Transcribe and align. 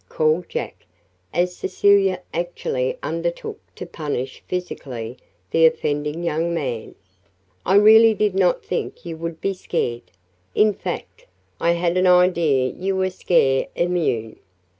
called 0.09 0.49
Jack, 0.49 0.87
as 1.31 1.55
Cecilia 1.55 2.23
actually 2.33 2.97
undertook 3.03 3.59
to 3.75 3.85
punish 3.85 4.41
physically 4.47 5.15
the 5.51 5.67
offending 5.67 6.23
young 6.23 6.51
man. 6.55 6.95
"I 7.67 7.75
really 7.75 8.15
did 8.15 8.33
not 8.33 8.65
think 8.65 9.05
you 9.05 9.15
would 9.17 9.39
be 9.39 9.53
scared 9.53 10.09
in 10.55 10.73
fact, 10.73 11.27
I 11.59 11.73
had 11.73 11.97
an 11.97 12.07
idea 12.07 12.69
you 12.75 12.95
were 12.95 13.11
scare 13.11 13.67
immune." 13.75 14.39